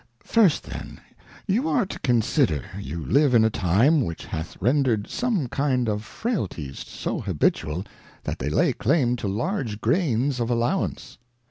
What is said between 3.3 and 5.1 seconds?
in a time which hath rendred